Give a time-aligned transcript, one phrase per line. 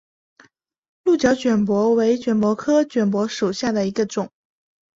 [1.03, 4.31] 鹿角卷柏为卷柏科卷柏属下的一个种。